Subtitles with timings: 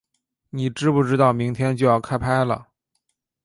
[0.49, 2.69] 你知不知道明天就要开拍了